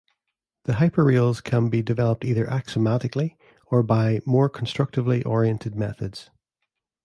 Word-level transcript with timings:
The 0.63 0.73
hyperreals 0.73 1.43
can 1.43 1.69
be 1.69 1.83
developed 1.83 2.25
either 2.25 2.49
axiomatically 2.49 3.37
or 3.67 3.83
by 3.83 4.21
more 4.25 4.49
constructively 4.49 5.23
oriented 5.25 5.75
methods. 5.75 6.31